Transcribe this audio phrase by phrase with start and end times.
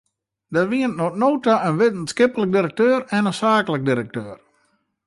[0.53, 4.37] Der wienen oant no ta in wittenskiplik direkteur en in saaklik direkteur.